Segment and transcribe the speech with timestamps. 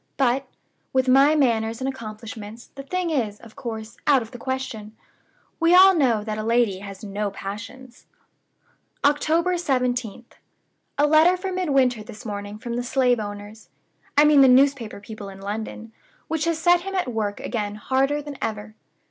[0.17, 0.47] But,
[0.93, 4.95] with my manners and accomplishments, the thing is, of course, out of the question.
[5.59, 8.07] We all know that a lady has no passions."
[9.05, 10.31] "October 17th.
[10.97, 13.69] A letter for Midwinter this morning from the slave owners
[14.17, 15.91] I mean the newspaper people in London
[16.27, 18.73] which has set him at work again harder than ever.